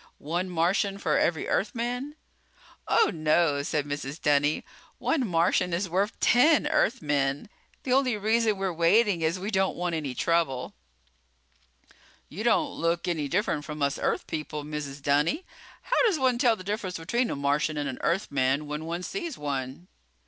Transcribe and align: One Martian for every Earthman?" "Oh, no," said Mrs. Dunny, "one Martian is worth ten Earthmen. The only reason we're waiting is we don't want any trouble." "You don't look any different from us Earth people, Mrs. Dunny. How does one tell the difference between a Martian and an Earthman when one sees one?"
One 0.17 0.49
Martian 0.49 0.97
for 0.97 1.19
every 1.19 1.47
Earthman?" 1.47 2.15
"Oh, 2.87 3.11
no," 3.13 3.61
said 3.61 3.85
Mrs. 3.85 4.19
Dunny, 4.19 4.65
"one 4.97 5.27
Martian 5.27 5.73
is 5.73 5.87
worth 5.87 6.19
ten 6.19 6.65
Earthmen. 6.65 7.47
The 7.83 7.93
only 7.93 8.17
reason 8.17 8.57
we're 8.57 8.73
waiting 8.73 9.21
is 9.21 9.37
we 9.39 9.51
don't 9.51 9.77
want 9.77 9.93
any 9.93 10.15
trouble." 10.15 10.73
"You 12.29 12.43
don't 12.43 12.71
look 12.71 13.07
any 13.07 13.27
different 13.27 13.63
from 13.63 13.83
us 13.83 13.99
Earth 14.01 14.25
people, 14.25 14.63
Mrs. 14.63 15.03
Dunny. 15.03 15.45
How 15.83 15.95
does 16.07 16.17
one 16.17 16.39
tell 16.39 16.55
the 16.55 16.63
difference 16.63 16.97
between 16.97 17.29
a 17.29 17.35
Martian 17.35 17.77
and 17.77 17.87
an 17.87 17.99
Earthman 18.01 18.65
when 18.65 18.85
one 18.85 19.03
sees 19.03 19.37
one?" 19.37 19.87